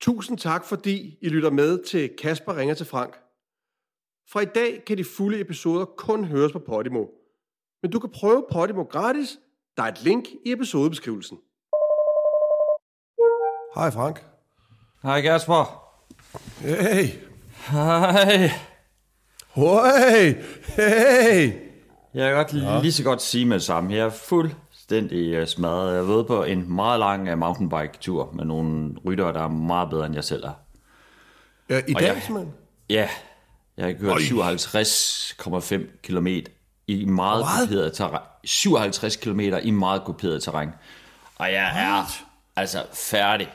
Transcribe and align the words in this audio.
Tusind 0.00 0.38
tak, 0.38 0.64
fordi 0.64 1.18
I 1.20 1.28
lytter 1.28 1.50
med 1.50 1.84
til 1.84 2.10
Kasper 2.22 2.56
ringer 2.56 2.74
til 2.74 2.86
Frank. 2.86 3.18
Fra 4.32 4.40
i 4.40 4.44
dag 4.44 4.82
kan 4.86 4.98
de 4.98 5.04
fulde 5.04 5.40
episoder 5.40 5.84
kun 5.84 6.24
høres 6.24 6.52
på 6.52 6.58
Podimo. 6.58 7.04
Men 7.82 7.90
du 7.90 7.98
kan 7.98 8.10
prøve 8.10 8.46
Podimo 8.52 8.82
gratis. 8.82 9.38
Der 9.76 9.82
er 9.82 9.88
et 9.88 10.02
link 10.02 10.28
i 10.46 10.52
episodebeskrivelsen. 10.52 11.38
Hej 13.74 13.90
Frank. 13.90 14.24
Hej 15.02 15.20
Kasper. 15.20 15.92
Hey. 16.58 17.06
Hej. 17.70 18.50
Hey. 19.54 20.34
Hey. 20.76 21.52
Jeg 22.14 22.28
kan 22.28 22.34
godt 22.34 22.54
ja. 22.54 22.80
lige 22.80 22.92
så 22.92 23.04
godt 23.04 23.22
sige 23.22 23.46
med 23.46 23.54
det 23.54 23.64
samme. 23.64 23.94
Jeg 23.94 24.06
er 24.06 24.10
fuldstændig 24.94 25.32
øh, 25.34 25.46
smadret. 25.46 25.96
Jeg 25.96 26.08
været 26.08 26.26
på 26.26 26.44
en 26.44 26.72
meget 26.72 26.98
lang 26.98 27.28
øh, 27.28 27.38
mountainbike-tur 27.38 28.30
med 28.34 28.44
nogle 28.44 28.94
ryttere, 29.06 29.32
der 29.32 29.40
er 29.42 29.48
meget 29.48 29.90
bedre, 29.90 30.06
end 30.06 30.14
jeg 30.14 30.24
selv 30.24 30.44
er. 30.44 30.52
Ja, 31.68 31.80
I 31.88 31.94
Og 31.94 32.00
dag 32.00 32.08
jeg- 32.14 32.22
simpelthen? 32.22 32.54
Ja, 32.90 33.08
jeg 33.76 33.86
har 33.86 33.92
kørt 33.92 34.10
Øj. 34.12 34.18
57,5 34.20 36.00
km 36.02 36.26
i 36.86 37.04
meget 37.04 37.44
kuperet 37.60 37.92
terræn. 37.92 38.20
57 38.44 39.16
km 39.16 39.40
i 39.62 39.70
meget 39.70 40.02
kuperet 40.04 40.42
terræn. 40.42 40.68
Og 41.38 41.52
jeg 41.52 41.96
er 41.98 42.04
altså 42.56 42.84
færdig. 42.92 43.48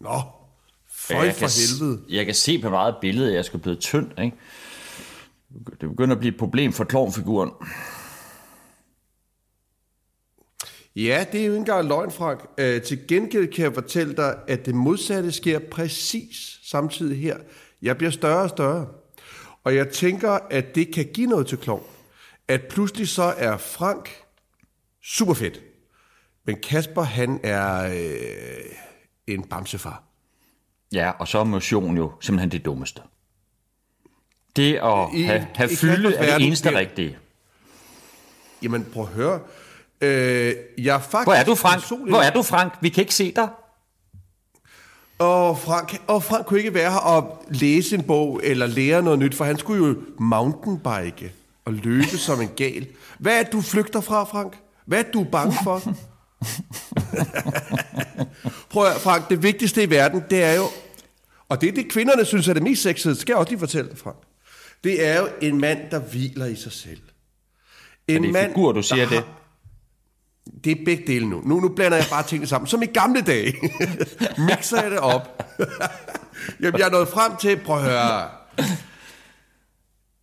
Nå. 0.00 0.20
Føj 0.90 1.24
jeg 1.24 1.34
for 1.34 1.38
kan, 1.40 1.48
helvede. 1.80 2.00
Jeg 2.08 2.24
kan 2.26 2.34
se 2.34 2.58
på 2.62 2.70
meget 2.70 2.94
billede, 3.00 3.28
at 3.28 3.34
jeg 3.36 3.44
skulle 3.44 3.62
blive 3.62 3.76
tynd, 3.76 4.18
ikke? 4.20 4.36
Det 5.80 5.88
begynder 5.88 6.14
at 6.14 6.18
blive 6.20 6.32
et 6.32 6.38
problem 6.38 6.72
for 6.72 6.84
klovnfiguren. 6.84 7.50
Ja, 10.96 11.26
det 11.32 11.40
er 11.40 11.44
jo 11.46 11.52
ikke 11.52 11.58
engang 11.60 11.88
løgn, 11.88 12.10
Frank. 12.10 12.46
Øh, 12.58 12.82
til 12.82 13.06
gengæld 13.08 13.52
kan 13.52 13.64
jeg 13.64 13.74
fortælle 13.74 14.16
dig, 14.16 14.38
at 14.48 14.66
det 14.66 14.74
modsatte 14.74 15.32
sker 15.32 15.58
præcis 15.58 16.58
samtidig 16.64 17.18
her. 17.22 17.36
Jeg 17.82 17.96
bliver 17.96 18.10
større 18.10 18.42
og 18.42 18.48
større. 18.48 18.86
Og 19.64 19.74
jeg 19.74 19.88
tænker, 19.88 20.30
at 20.50 20.74
det 20.74 20.94
kan 20.94 21.06
give 21.14 21.26
noget 21.26 21.46
til 21.46 21.58
Klov. 21.58 21.86
At 22.48 22.62
pludselig 22.70 23.08
så 23.08 23.22
er 23.22 23.56
Frank 23.56 24.10
super 25.02 25.34
fedt. 25.34 25.60
Men 26.44 26.56
Kasper, 26.62 27.02
han 27.02 27.40
er 27.42 27.86
øh, 27.94 28.64
en 29.26 29.42
bamsefar. 29.42 30.02
Ja, 30.92 31.10
og 31.10 31.28
så 31.28 31.38
er 31.38 31.44
motion 31.44 31.96
jo 31.96 32.12
simpelthen 32.20 32.50
det 32.50 32.64
dummeste. 32.64 33.02
Det 34.56 34.74
at 34.74 35.08
I- 35.14 35.22
have, 35.22 35.46
have 35.54 35.72
i 35.72 35.76
fylde 35.76 36.14
er 36.14 36.38
det 36.38 36.46
eneste 36.46 36.78
rigtige. 36.78 37.18
Jamen, 38.62 38.84
prøv 38.92 39.02
at 39.02 39.08
høre. 39.08 39.40
Øh, 40.00 40.54
jeg 40.78 40.94
er 40.94 41.00
faktisk 41.00 41.26
Hvor 41.26 41.32
er 41.34 41.44
du, 41.44 41.54
Frank? 41.54 41.80
personligt- 41.80 42.10
Hvor 42.16 42.22
er 42.22 42.30
du, 42.30 42.42
Frank? 42.42 42.72
Vi 42.80 42.88
kan 42.88 43.02
ikke 43.02 43.14
se 43.14 43.32
dig. 43.36 43.48
Og 45.18 45.58
Frank, 45.58 46.00
og 46.06 46.22
Frank 46.22 46.46
kunne 46.46 46.58
ikke 46.58 46.74
være 46.74 46.90
her 46.90 46.98
og 46.98 47.44
læse 47.50 47.94
en 47.96 48.02
bog 48.02 48.40
eller 48.44 48.66
lære 48.66 49.02
noget 49.02 49.18
nyt, 49.18 49.34
for 49.34 49.44
han 49.44 49.58
skulle 49.58 49.86
jo 49.86 49.96
mountainbike 50.18 51.32
og 51.64 51.72
løbe 51.72 52.06
som 52.18 52.40
en 52.40 52.48
gal. 52.56 52.86
Hvad 53.18 53.40
er 53.40 53.42
du 53.42 53.60
flygter 53.60 54.00
fra, 54.00 54.24
Frank? 54.24 54.56
Hvad 54.86 54.98
er 54.98 55.10
du 55.14 55.24
bange 55.32 55.54
for? 55.64 55.82
Prøv 58.70 58.86
at, 58.86 58.96
Frank, 59.00 59.28
det 59.30 59.42
vigtigste 59.42 59.82
i 59.82 59.90
verden, 59.90 60.22
det 60.30 60.42
er 60.44 60.54
jo, 60.54 60.64
og 61.48 61.60
det 61.60 61.68
er 61.68 61.72
det, 61.72 61.90
kvinderne 61.92 62.24
synes 62.24 62.48
er 62.48 62.52
det 62.52 62.62
mest 62.62 62.82
sexede, 62.82 63.16
skal 63.16 63.32
jeg 63.32 63.38
også 63.38 63.50
lige 63.50 63.58
fortælle 63.58 63.90
dig, 63.90 63.98
Frank. 63.98 64.16
Det 64.84 65.06
er 65.06 65.20
jo 65.20 65.28
en 65.42 65.60
mand, 65.60 65.78
der 65.90 65.98
hviler 65.98 66.46
i 66.46 66.56
sig 66.56 66.72
selv. 66.72 67.00
En 68.08 68.16
Er 68.16 68.20
det 68.32 68.42
en 68.44 68.48
figur, 68.48 68.72
du 68.72 68.82
siger 68.82 69.08
det? 69.08 69.18
har- 69.18 69.38
det 70.66 70.80
er 70.80 70.84
begge 70.84 71.06
dele 71.06 71.28
nu. 71.28 71.42
nu. 71.44 71.60
Nu 71.60 71.68
blander 71.68 71.96
jeg 71.96 72.06
bare 72.10 72.22
tingene 72.22 72.46
sammen. 72.46 72.66
Som 72.66 72.82
i 72.82 72.86
gamle 72.86 73.20
dage. 73.20 73.54
Mixer 74.48 74.82
jeg 74.82 74.90
det 74.90 74.98
op. 74.98 75.42
Jamen, 76.60 76.78
jeg 76.78 76.86
er 76.86 76.90
nået 76.90 77.08
frem 77.08 77.36
til, 77.36 77.60
prøv 77.64 77.76
at 77.76 77.82
høre. 77.82 78.28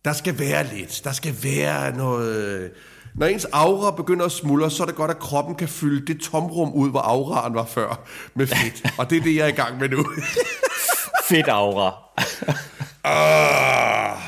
Der 0.04 0.12
skal 0.12 0.38
være 0.38 0.66
lidt. 0.74 1.00
Der 1.04 1.12
skal 1.12 1.36
være 1.42 1.96
noget... 1.96 2.70
Når 3.14 3.26
ens 3.26 3.44
aura 3.44 3.90
begynder 3.90 4.26
at 4.26 4.32
smuldre, 4.32 4.70
så 4.70 4.82
er 4.82 4.86
det 4.86 4.94
godt, 4.94 5.10
at 5.10 5.18
kroppen 5.18 5.54
kan 5.54 5.68
fylde 5.68 6.06
det 6.06 6.20
tomrum 6.22 6.72
ud, 6.72 6.90
hvor 6.90 7.00
auraen 7.00 7.54
var 7.54 7.64
før, 7.64 8.06
med 8.34 8.46
fedt. 8.46 8.94
Og 8.98 9.10
det 9.10 9.18
er 9.18 9.22
det, 9.22 9.36
jeg 9.36 9.44
er 9.44 9.48
i 9.48 9.50
gang 9.50 9.78
med 9.78 9.88
nu. 9.88 10.06
Fedt 11.28 11.48
aura. 11.48 11.94
Ah. 13.06 14.18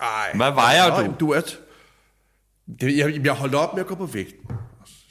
Ej. 0.00 0.32
Hvad 0.34 0.52
vejer 0.52 1.06
du? 1.06 1.14
Du 1.20 1.32
er... 1.32 1.40
jeg, 2.82 3.20
jeg 3.24 3.32
holdt 3.32 3.54
op 3.54 3.74
med 3.74 3.80
at 3.80 3.86
gå 3.86 3.94
på 3.94 4.06
vægten. 4.06 4.56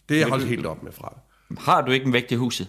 Det 0.09 0.15
er 0.15 0.19
jeg 0.19 0.29
holdt 0.29 0.45
helt 0.45 0.65
op 0.65 0.83
med 0.83 0.91
fra. 0.91 1.19
Har 1.57 1.81
du 1.81 1.91
ikke 1.91 2.05
en 2.05 2.13
vægt 2.13 2.31
i 2.31 2.35
huset? 2.35 2.67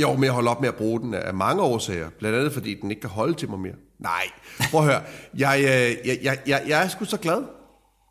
Jo, 0.00 0.14
men 0.14 0.24
jeg 0.24 0.32
holder 0.32 0.50
op 0.50 0.60
med 0.60 0.68
at 0.68 0.74
bruge 0.74 1.00
den 1.00 1.14
af 1.14 1.34
mange 1.34 1.62
årsager. 1.62 2.10
Blandt 2.18 2.38
andet, 2.38 2.52
fordi 2.52 2.74
den 2.74 2.90
ikke 2.90 3.00
kan 3.00 3.10
holde 3.10 3.34
til 3.34 3.50
mig 3.50 3.58
mere. 3.58 3.74
Nej, 3.98 4.24
prøv 4.70 4.80
at 4.80 4.86
høre. 4.86 5.02
Jeg, 5.36 5.58
øh, 5.60 6.08
jeg, 6.08 6.18
jeg, 6.22 6.38
jeg, 6.46 6.62
jeg 6.68 6.84
er 6.84 6.88
sgu 6.88 7.04
så 7.04 7.16
glad. 7.16 7.42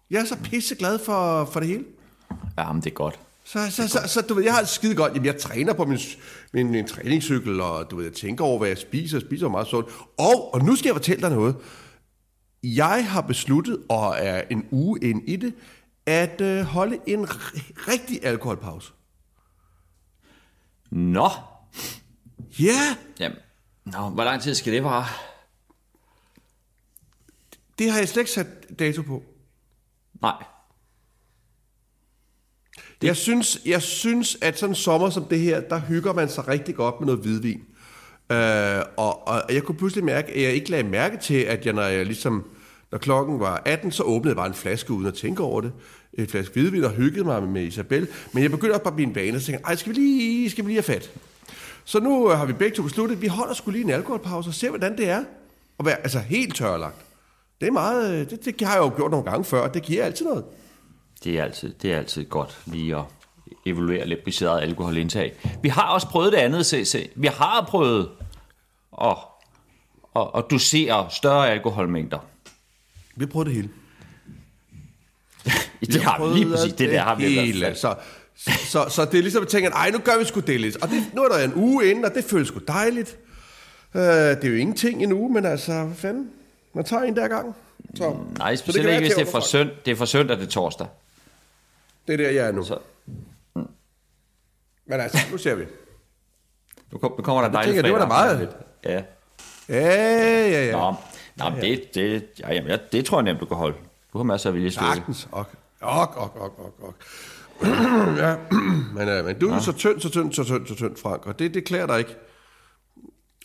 Jeg 0.10 0.22
er 0.22 0.26
så 0.26 0.38
pisse 0.44 0.76
glad 0.76 1.00
for, 1.00 1.46
for 1.46 1.60
det 1.60 1.70
hele. 1.70 1.84
Jamen, 2.58 2.82
det 2.82 2.90
er 2.90 2.94
godt. 2.94 3.20
Så, 3.44 3.72
så, 3.72 3.88
så, 3.88 4.00
så 4.08 4.22
du 4.22 4.34
ved, 4.34 4.44
jeg 4.44 4.54
har 4.54 4.60
det 4.60 4.70
skide 4.70 4.96
godt. 4.96 5.14
Jamen, 5.14 5.26
jeg 5.26 5.38
træner 5.38 5.74
på 5.74 5.86
min, 5.86 6.00
min, 6.54 6.72
min 6.72 6.88
træningscykel, 6.88 7.62
og 7.62 7.92
du 7.92 7.96
ved, 7.96 8.06
jeg 8.06 8.14
tænker 8.14 8.46
over, 8.46 8.58
hvad 8.58 8.68
jeg 8.68 8.78
spiser. 8.78 9.18
Jeg 9.18 9.28
spiser 9.28 9.50
meget 9.50 9.68
sundt. 9.68 9.90
Og, 10.18 10.54
og 10.54 10.66
nu 10.66 10.76
skal 10.76 10.88
jeg 10.88 10.96
fortælle 10.96 11.22
dig 11.22 11.30
noget. 11.30 11.56
Jeg 12.64 13.08
har 13.10 13.22
besluttet, 13.22 13.78
og 13.90 14.16
er 14.18 14.42
en 14.50 14.66
uge 14.72 15.00
ind 15.02 15.30
i 15.30 15.36
det, 15.36 15.54
at 16.08 16.42
øh, 16.42 16.64
holde 16.66 17.00
en 17.08 17.28
rigtig 17.88 18.26
alkoholpause. 18.26 18.92
Nå. 20.92 21.30
Ja, 22.60 22.98
Jamen, 23.20 23.38
Nå, 23.86 24.10
hvor 24.10 24.24
lang 24.24 24.42
tid 24.42 24.56
skal 24.56 24.74
det 24.74 24.84
vare? 24.84 25.06
det 27.80 27.92
har 27.92 28.00
jeg 28.00 28.10
slet 28.10 28.22
ikke 28.22 28.32
sat 28.32 28.80
dato 28.80 29.02
på. 29.02 29.24
Nej. 30.22 30.44
Jeg 33.04 33.16
synes, 33.16 33.62
jeg 33.66 33.82
synes, 33.82 34.38
at 34.42 34.60
sådan 34.60 34.72
en 34.72 34.76
sommer 34.76 35.10
som 35.10 35.26
det 35.26 35.40
her, 35.40 35.62
der 35.62 35.80
hygger 35.80 36.14
man 36.14 36.30
sig 36.30 36.48
rigtig 36.48 36.76
godt 36.76 37.00
med 37.00 37.06
noget 37.06 37.22
hvidvin. 37.22 37.62
Øh, 38.32 38.82
og, 38.98 39.28
og 39.28 39.42
jeg 39.50 39.64
kunne 39.64 39.78
pludselig 39.78 40.06
mærke, 40.06 40.34
at 40.34 40.42
jeg 40.42 40.54
ikke 40.54 40.70
lagde 40.72 40.90
mærke 40.90 41.18
til, 41.18 41.34
at 41.40 41.66
jeg, 41.66 41.74
når 41.74 41.82
jeg 41.84 42.06
ligesom, 42.06 42.46
når 42.92 42.98
klokken 42.98 43.40
var 43.40 43.62
18, 43.66 43.92
så 43.92 44.04
åbnede 44.04 44.30
jeg 44.30 44.36
bare 44.36 44.48
en 44.48 44.54
flaske 44.54 44.94
uden 44.94 45.08
at 45.08 45.14
tænke 45.14 45.44
over 45.44 45.62
det. 45.62 45.72
En 46.14 46.28
flaske 46.28 46.54
hvidvin 46.54 46.84
og 46.84 46.92
hyggede 46.92 47.24
mig 47.24 47.44
med 47.44 47.64
Isabel. 47.64 48.08
Men 48.32 48.44
jeg 48.44 48.52
begyndte 48.52 48.76
at 48.76 48.82
bare 48.82 48.92
at 48.92 48.96
blive 48.96 49.10
en 49.10 49.16
vane, 49.16 49.38
og 49.38 49.42
tænkte 49.42 49.66
ej, 49.66 49.76
skal 49.76 49.96
vi 49.96 50.00
lige, 50.00 50.50
skal 50.50 50.66
vi 50.66 50.70
lige 50.70 50.84
have 50.88 50.94
fat? 50.94 51.12
Så 51.86 52.00
nu 52.00 52.32
øh, 52.32 52.38
har 52.38 52.46
vi 52.46 52.54
begge 52.54 52.76
to 52.76 52.84
besluttet, 52.84 53.16
at 53.16 53.22
vi 53.22 53.28
holder 53.28 53.54
skulle 53.54 53.80
lige 53.80 53.86
en 53.86 53.94
alkoholpause 53.94 54.50
og 54.50 54.54
ser, 54.54 54.70
hvordan 54.70 54.98
det 54.98 55.10
er. 55.10 55.24
Og 55.78 55.86
være 55.86 55.98
altså 55.98 56.20
helt 56.20 56.56
tørlagt. 56.56 56.96
Det 57.62 57.68
er 57.68 57.72
meget, 57.72 58.14
øh, 58.14 58.30
det, 58.30 58.46
det 58.46 58.68
har 58.68 58.74
jeg 58.76 58.84
jo 58.84 58.92
gjort 58.96 59.12
nogle 59.12 59.32
gange 59.32 59.44
før, 59.44 59.62
og 59.62 59.74
det 59.74 59.84
giver 59.84 60.04
altid 60.04 60.26
noget. 60.26 60.46
Det 61.24 61.40
er 61.40 61.44
altid, 61.44 61.74
det 61.74 61.94
er 61.94 61.98
altid 61.98 62.26
godt 62.26 62.60
lige 62.66 62.96
at 62.96 63.04
evaluere 63.66 64.08
lidt 64.08 64.24
på 64.24 64.32
sit 64.32 64.48
eget 64.48 64.62
alkoholindtag. 64.62 65.34
Vi 65.62 65.70
har 65.70 65.88
også 65.88 66.08
prøvet 66.08 66.32
det 66.32 66.38
andet, 66.38 66.66
CC. 66.66 67.12
Vi 67.16 67.28
har 67.28 67.66
prøvet 67.70 68.10
at, 69.02 69.18
at, 70.16 70.28
at 70.36 70.46
dosere 70.52 71.08
større 71.10 71.50
alkoholmængder. 71.50 72.20
Vi 73.18 73.26
har 73.26 73.32
prøvet 73.32 73.46
det 73.48 73.56
hele. 73.56 73.70
Det 75.94 76.04
har 76.04 76.28
vi 76.28 76.34
lige 76.40 76.50
præcis. 76.52 76.74
Det 76.74 76.90
der 76.90 77.02
har 77.02 77.16
vi 77.16 77.26
hele. 77.26 77.66
fald. 77.66 77.76
Så, 77.76 77.96
så, 78.46 78.86
så 78.90 79.06
det 79.06 79.18
er 79.18 79.22
ligesom 79.22 79.44
at 79.44 79.48
tænke, 79.48 79.68
ej, 79.70 79.90
nu 79.92 79.98
gør 79.98 80.18
vi 80.20 80.26
sgu 80.26 80.40
det 80.40 80.62
lidt. 80.62 80.84
Og 80.84 80.90
det, 80.90 81.04
nu 81.14 81.24
er 81.24 81.30
der 81.30 81.46
en 81.46 81.54
uge 81.56 81.90
inden, 81.90 82.06
og 82.06 82.14
det 82.14 82.24
føles 82.24 82.48
sgu 82.48 82.60
dejligt. 82.68 83.18
Uh, 83.94 84.02
det 84.02 84.44
er 84.44 84.48
jo 84.50 84.56
ingenting 84.56 85.04
en 85.04 85.14
uge, 85.14 85.34
men 85.34 85.46
altså, 85.46 85.84
hvad 85.84 85.96
fanden? 85.96 86.30
Man 86.74 86.86
tager 86.86 87.04
en 87.04 87.16
der 87.16 87.28
gang. 87.28 87.56
Så, 87.96 88.18
Nej, 88.38 88.56
så 88.56 88.64
specielt 88.64 88.86
kan 88.88 88.96
ikke, 88.96 89.06
hvis 89.08 89.16
det 89.16 89.28
er 89.28 89.32
fra 89.32 89.42
sønd, 89.42 89.70
det 89.86 89.92
er 89.92 89.96
fra 89.96 90.06
søndag 90.06 90.38
til 90.38 90.48
torsdag. 90.48 90.88
Det 92.08 92.14
er 92.14 92.18
der, 92.18 92.30
jeg 92.30 92.48
er 92.48 92.52
nu. 92.52 92.64
Så 92.64 92.78
Men 94.86 95.00
altså, 95.00 95.18
nu 95.32 95.38
ser 95.38 95.56
vi. 95.56 95.66
nu, 96.92 96.98
kom, 96.98 97.14
nu 97.18 97.24
kommer 97.24 97.42
der 97.42 97.52
dejligt 97.52 97.76
jeg, 97.76 97.84
det 97.84 97.94
var 97.94 98.00
da 98.00 98.06
fredag 98.06 98.38
meget. 98.38 98.50
Ja. 98.86 99.02
Ja, 99.70 100.48
ja, 100.48 100.66
ja. 100.66 100.72
Nå, 100.72 100.96
nå 101.38 101.50
men 101.50 101.62
det, 101.62 101.96
det, 101.96 102.26
ja, 102.40 102.54
jamen, 102.54 102.70
ja, 102.70 102.78
det 102.92 103.06
tror 103.06 103.18
jeg 103.18 103.24
nemt, 103.24 103.40
du 103.40 103.46
kan 103.46 103.58
holde. 103.58 103.78
Du 104.14 104.18
har 104.18 104.24
masser 104.24 104.50
af 104.50 104.56
viljestykke. 104.56 104.94
Sagtens. 104.94 105.28
Ok, 105.32 105.48
ok, 105.82 106.18
ok, 106.18 106.42
ok, 106.60 106.84
ok. 106.84 106.96
ja, 108.24 108.36
men, 108.94 109.20
uh, 109.20 109.26
men 109.26 109.40
du 109.40 109.50
er 109.50 109.54
jo 109.54 109.62
så 109.62 109.72
tynd, 109.72 110.00
så 110.00 110.10
tynd, 110.10 110.34
så 110.34 110.44
tynd, 110.44 110.68
så 110.68 110.76
tynd, 110.76 110.98
Frank, 110.98 111.26
og 111.26 111.40
det, 111.40 111.54
det 111.54 111.66
klæder 111.66 111.88
dig 111.88 112.00
ikke. 112.00 112.16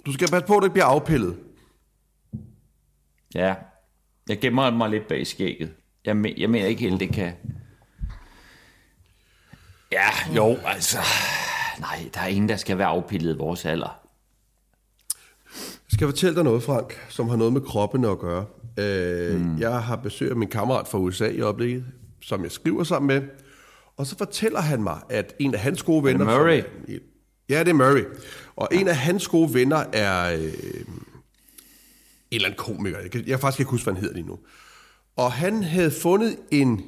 Du 0.07 0.13
skal 0.13 0.29
passe 0.29 0.47
på, 0.47 0.57
at 0.57 0.61
du 0.61 0.65
ikke 0.65 0.73
bliver 0.73 0.87
afpillet. 0.87 1.39
Ja, 3.35 3.55
jeg 4.29 4.41
gemmer 4.41 4.71
mig 4.71 4.91
lidt 4.91 5.09
bag 5.09 5.27
skægget. 5.27 5.73
Jeg, 6.05 6.17
men, 6.17 6.39
jeg 6.39 6.51
mener 6.51 6.67
ikke 6.67 6.83
helt, 6.83 7.01
det 7.01 7.13
kan... 7.13 7.33
Ja, 9.93 10.09
jo, 10.37 10.59
altså... 10.65 10.99
Nej, 11.81 12.11
der 12.15 12.21
er 12.21 12.27
ingen, 12.27 12.49
der 12.49 12.57
skal 12.57 12.79
være 12.79 12.87
afpillet 12.87 13.35
i 13.35 13.39
vores 13.39 13.65
alder. 13.65 14.02
Jeg 15.93 15.97
skal 15.97 16.09
fortælle 16.09 16.37
dig 16.37 16.45
noget, 16.45 16.63
Frank, 16.63 17.07
som 17.09 17.29
har 17.29 17.37
noget 17.37 17.53
med 17.53 17.61
kroppen 17.61 18.05
at 18.05 18.19
gøre. 18.19 18.45
Øh, 18.79 19.41
mm. 19.41 19.59
Jeg 19.59 19.83
har 19.83 19.97
besøg 19.97 20.31
af 20.31 20.37
min 20.37 20.49
kammerat 20.49 20.89
fra 20.89 20.99
USA 20.99 21.29
i 21.29 21.41
øjeblikket, 21.41 21.85
som 22.23 22.43
jeg 22.43 22.53
skriver 22.53 22.85
sammen 22.85 23.07
med. 23.07 23.23
Og 23.97 24.07
så 24.07 24.19
fortæller 24.19 24.61
han 24.61 24.83
mig, 24.83 25.01
at 25.09 25.35
en 25.39 25.55
af 25.55 25.61
hans 25.61 25.83
gode 25.83 26.05
venner... 26.05 26.25
Murray? 26.25 26.61
Som, 26.61 26.95
Ja, 27.49 27.59
det 27.59 27.69
er 27.69 27.73
Murray. 27.75 28.05
Og 28.57 28.69
en 28.73 28.89
af 28.89 28.97
hans 28.97 29.29
gode 29.29 29.55
venner 29.55 29.85
er 29.93 30.35
øh, 30.35 30.43
en 30.45 30.53
eller 32.31 32.49
anden 32.49 32.59
komiker. 32.59 32.99
Jeg 32.99 33.11
kan, 33.11 33.25
jeg 33.27 33.41
faktisk 33.41 33.61
ikke 33.61 33.71
huske, 33.71 33.85
hvad 33.85 33.95
han 33.95 34.01
hedder 34.01 34.17
lige 34.17 34.27
nu. 34.27 34.39
Og 35.17 35.33
han 35.33 35.63
havde 35.63 35.91
fundet 35.91 36.37
en, 36.51 36.85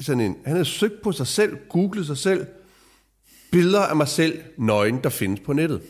sådan 0.00 0.20
en, 0.20 0.36
han 0.44 0.52
havde 0.52 0.64
søgt 0.64 1.02
på 1.02 1.12
sig 1.12 1.26
selv, 1.26 1.56
googlet 1.68 2.06
sig 2.06 2.18
selv, 2.18 2.46
billeder 3.52 3.80
af 3.80 3.96
mig 3.96 4.08
selv, 4.08 4.40
nøgen, 4.58 5.00
der 5.02 5.10
findes 5.10 5.40
på 5.40 5.52
nettet. 5.52 5.82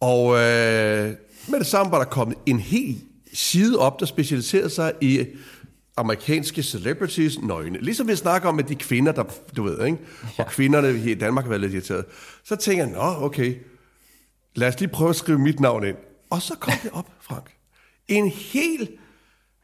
Og 0.00 0.34
øh, 0.34 1.14
med 1.48 1.58
det 1.58 1.66
samme 1.66 1.92
var 1.92 1.98
der 1.98 2.04
kommet 2.04 2.38
en 2.46 2.60
hel 2.60 3.00
side 3.32 3.78
op, 3.78 4.00
der 4.00 4.06
specialiserede 4.06 4.70
sig 4.70 4.92
i 5.00 5.26
amerikanske 5.96 6.62
celebrities 6.62 7.38
nøgne. 7.42 7.78
Ligesom 7.80 8.08
vi 8.08 8.16
snakker 8.16 8.48
om 8.48 8.54
med 8.54 8.64
de 8.64 8.74
kvinder, 8.74 9.12
der, 9.12 9.24
du 9.56 9.62
ved, 9.62 9.86
ikke? 9.86 9.98
Og 10.38 10.46
kvinderne 10.46 11.10
i 11.10 11.14
Danmark 11.14 11.44
har 11.44 11.48
været 11.48 11.60
lidt 11.60 11.72
irriteret. 11.72 12.04
Så 12.44 12.56
tænker 12.56 12.84
jeg, 12.84 12.92
nå, 12.92 13.24
okay, 13.24 13.54
lad 14.54 14.68
os 14.68 14.80
lige 14.80 14.88
prøve 14.88 15.10
at 15.10 15.16
skrive 15.16 15.38
mit 15.38 15.60
navn 15.60 15.84
ind. 15.84 15.96
Og 16.30 16.42
så 16.42 16.54
kom 16.54 16.74
det 16.82 16.90
op, 16.92 17.06
Frank. 17.20 17.50
En 18.08 18.28
hel, 18.28 18.88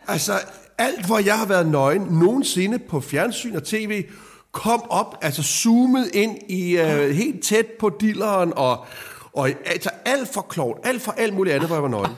altså 0.08 0.32
alt, 0.78 1.06
hvor 1.06 1.18
jeg 1.18 1.38
har 1.38 1.46
været 1.46 1.66
nøgen 1.66 2.02
nogensinde 2.02 2.78
på 2.78 3.00
fjernsyn 3.00 3.56
og 3.56 3.64
tv, 3.64 4.04
kom 4.52 4.82
op, 4.90 5.18
altså 5.22 5.42
zoomet 5.42 6.10
ind 6.14 6.38
i 6.48 6.80
uh, 6.80 7.10
helt 7.10 7.44
tæt 7.44 7.66
på 7.80 7.90
dilleren, 8.00 8.52
og, 8.56 8.86
og 9.34 9.50
altså 9.66 9.90
alt 10.04 10.28
for 10.34 10.40
klovn, 10.40 10.78
alt 10.84 11.02
for 11.02 11.12
alt 11.12 11.34
muligt 11.34 11.54
andet, 11.54 11.68
hvor 11.68 11.76
jeg 11.76 11.82
var 11.82 11.88
nøgen. 11.88 12.12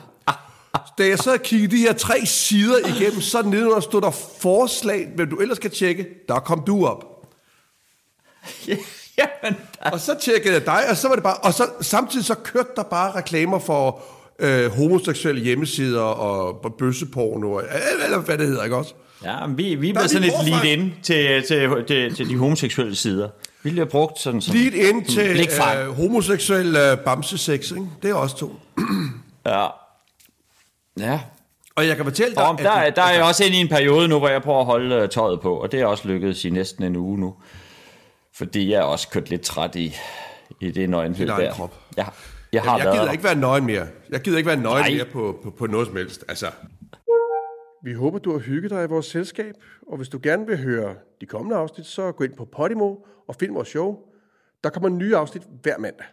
Da 0.97 1.07
jeg 1.07 1.17
så 1.17 1.29
havde 1.29 1.43
kigget 1.43 1.71
de 1.71 1.77
her 1.77 1.93
tre 1.93 2.25
sider 2.25 2.77
igennem, 2.87 3.21
så 3.21 3.41
nedenunder 3.41 3.79
stod 3.79 4.01
der 4.01 4.11
forslag, 4.41 5.07
hvad 5.15 5.25
du 5.25 5.35
ellers 5.37 5.59
kan 5.59 5.71
tjekke. 5.71 6.07
Der 6.29 6.39
kom 6.39 6.63
du 6.67 6.85
op. 6.85 7.05
Jamen, 9.17 9.57
Og 9.91 9.99
så 9.99 10.15
tjekkede 10.21 10.53
jeg 10.53 10.65
dig, 10.65 10.89
og 10.89 10.97
så 10.97 11.07
var 11.07 11.15
det 11.15 11.23
bare... 11.23 11.37
Og 11.37 11.53
så, 11.53 11.69
samtidig 11.81 12.25
så 12.25 12.35
kørte 12.35 12.69
der 12.75 12.83
bare 12.83 13.15
reklamer 13.15 13.59
for 13.59 14.01
øh, 14.39 14.71
homoseksuelle 14.71 15.41
hjemmesider 15.41 16.01
og 16.01 16.73
bøsseporno, 16.77 17.51
og, 17.51 17.63
eller 18.03 18.19
hvad 18.19 18.37
det 18.37 18.47
hedder, 18.47 18.63
ikke 18.63 18.75
også? 18.75 18.93
ja, 19.23 19.47
men 19.47 19.57
vi, 19.57 19.75
vi 19.75 19.91
bliver 19.91 20.07
sådan 20.07 20.21
lidt 20.21 20.49
lead 20.49 20.63
ind 20.63 20.91
til, 21.03 21.43
til, 21.47 21.85
til, 21.87 22.15
til 22.15 22.29
de 22.29 22.37
homoseksuelle 22.37 22.95
sider. 22.95 23.29
Vi 23.65 23.69
bliver 23.71 23.85
brugt 23.85 24.19
sådan 24.19 24.41
som 24.41 24.55
Lige 24.55 24.89
ind 24.89 25.05
til 25.05 25.31
blikfang. 25.33 25.79
øh, 25.79 25.95
homoseksuel 25.95 26.75
øh, 26.75 26.97
bamsesex, 26.97 27.71
ikke? 27.71 27.87
Det 28.01 28.09
er 28.09 28.13
også 28.15 28.37
to. 28.37 28.55
Ja. 29.45 29.67
Ja. 30.99 31.19
Og 31.75 31.87
jeg 31.87 31.95
kan 31.95 32.05
fortælle 32.05 32.35
dig, 32.35 32.47
Og 32.47 32.57
der, 32.57 32.71
at 32.71 32.95
der 32.95 33.01
er 33.01 33.13
jeg 33.13 33.23
også 33.23 33.43
inde 33.43 33.57
i 33.57 33.59
en 33.59 33.67
periode 33.67 34.07
nu, 34.07 34.19
hvor 34.19 34.29
jeg 34.29 34.41
prøver 34.41 34.59
at 34.59 34.65
holde 34.65 34.95
øh, 34.95 35.09
tøjet 35.09 35.41
på, 35.41 35.55
og 35.55 35.71
det 35.71 35.81
er 35.81 35.85
også 35.85 36.07
lykkedes 36.07 36.45
i 36.45 36.49
næsten 36.49 36.83
en 36.83 36.95
uge 36.95 37.19
nu. 37.19 37.35
Fordi 38.35 38.71
jeg 38.71 38.77
er 38.77 38.83
også 38.83 39.07
kørt 39.09 39.29
lidt 39.29 39.41
træt 39.41 39.75
i, 39.75 39.95
i 40.61 40.71
det 40.71 40.89
nøgenhed 40.89 41.27
der. 41.27 41.51
krop. 41.53 41.73
Jeg, 41.97 42.05
jeg 42.53 42.61
har 42.61 42.77
jeg, 42.77 42.85
gider 42.91 43.05
der. 43.05 43.11
ikke 43.11 43.23
være 43.23 43.35
nøgen 43.35 43.65
mere. 43.65 43.87
Jeg 44.09 44.21
gider 44.21 44.37
ikke 44.37 44.47
være 44.47 44.59
nøgen 44.59 44.81
Nej. 44.83 44.91
mere 44.91 45.05
på, 45.05 45.39
på, 45.43 45.49
på 45.57 45.67
noget 45.67 45.87
som 45.87 45.95
helst. 45.95 46.23
Altså. 46.29 46.47
Vi 47.85 47.93
håber, 47.93 48.19
du 48.19 48.31
har 48.31 48.39
hygget 48.39 48.71
dig 48.71 48.83
i 48.83 48.87
vores 48.87 49.05
selskab, 49.05 49.55
og 49.87 49.97
hvis 49.97 50.09
du 50.09 50.19
gerne 50.23 50.47
vil 50.47 50.57
høre 50.57 50.95
de 51.21 51.25
kommende 51.25 51.57
afsnit, 51.57 51.85
så 51.85 52.11
gå 52.11 52.23
ind 52.23 52.33
på 52.33 52.45
Podimo 52.45 52.95
og 53.27 53.35
find 53.35 53.53
vores 53.53 53.67
show. 53.67 53.99
Der 54.63 54.69
kommer 54.69 54.89
nye 54.89 55.15
afsnit 55.15 55.43
hver 55.61 55.77
mandag. 55.77 56.05